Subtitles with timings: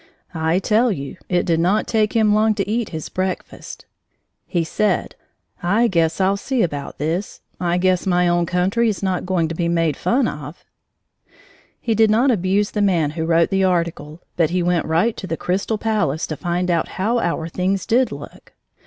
[0.33, 3.85] I tell you it did not take him long to eat his breakfast.
[4.47, 5.13] He said:
[5.61, 7.41] "I guess I'll see about this.
[7.59, 10.65] I guess my own country is not going to be made fun of!"
[11.79, 15.27] He did not abuse the man who wrote the article, but he went right to
[15.27, 18.53] the Crystal Palace to find out how our things did look.